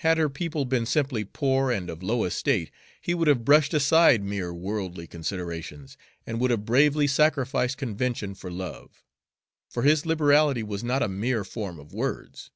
Had 0.00 0.18
her 0.18 0.28
people 0.28 0.64
been 0.64 0.86
simply 0.86 1.22
poor 1.22 1.70
and 1.70 1.88
of 1.88 2.02
low 2.02 2.24
estate, 2.24 2.72
he 3.00 3.14
would 3.14 3.28
have 3.28 3.44
brushed 3.44 3.72
aside 3.72 4.20
mere 4.20 4.52
worldly 4.52 5.06
considerations, 5.06 5.96
and 6.26 6.40
would 6.40 6.50
have 6.50 6.64
bravely 6.64 7.06
sacrificed 7.06 7.76
convention 7.76 8.34
for 8.34 8.50
love; 8.50 9.04
for 9.70 9.84
his 9.84 10.04
liberality 10.04 10.64
was 10.64 10.82
not 10.82 11.00
a 11.00 11.06
mere 11.08 11.44
form 11.44 11.78
of 11.78 11.94
words. 11.94 12.50